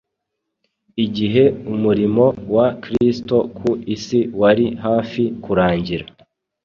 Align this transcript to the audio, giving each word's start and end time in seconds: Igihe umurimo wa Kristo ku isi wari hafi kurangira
Igihe 1.05 1.43
umurimo 1.73 2.25
wa 2.55 2.67
Kristo 2.83 3.37
ku 3.57 3.69
isi 3.95 4.19
wari 4.39 4.65
hafi 4.85 5.23
kurangira 5.43 6.05